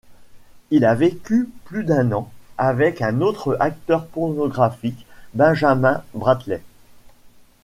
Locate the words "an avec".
2.11-3.03